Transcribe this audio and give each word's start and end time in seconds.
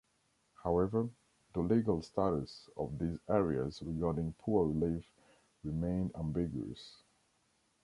However, 0.63 1.09
the 1.53 1.59
legal 1.59 2.01
status 2.01 2.67
of 2.75 2.97
these 2.97 3.19
areas 3.29 3.83
regarding 3.83 4.33
poor 4.39 4.65
relief 4.67 5.05
remained 5.63 6.09
ambiguous. 6.15 7.03